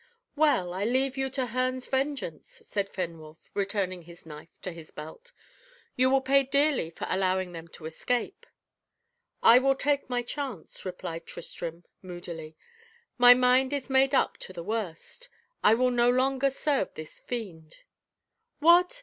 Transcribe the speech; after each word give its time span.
"Well, 0.35 0.73
I 0.73 0.83
leave 0.83 1.15
you 1.15 1.29
to 1.29 1.45
Herne's 1.45 1.85
vengeance," 1.85 2.63
said 2.65 2.89
Fenwolf, 2.89 3.51
returning 3.55 4.01
his 4.01 4.25
knife 4.25 4.49
to 4.63 4.71
his 4.71 4.89
belt. 4.89 5.31
"You 5.95 6.09
will 6.09 6.21
pay 6.21 6.41
dearly 6.41 6.89
for 6.89 7.05
allowing 7.07 7.51
them 7.51 7.67
to 7.67 7.85
escape." 7.85 8.47
"I 9.43 9.59
will 9.59 9.75
take 9.75 10.09
my 10.09 10.23
chance," 10.23 10.85
replied 10.85 11.27
Tristram 11.27 11.85
moodily: 12.01 12.55
"my 13.19 13.35
mind 13.35 13.73
is 13.73 13.91
made 13.91 14.15
up 14.15 14.37
to 14.39 14.51
the 14.51 14.63
worst. 14.63 15.29
I 15.63 15.75
will 15.75 15.91
no 15.91 16.09
longer 16.09 16.49
serve 16.49 16.91
this 16.95 17.19
fiend." 17.19 17.75
"What! 18.57 18.99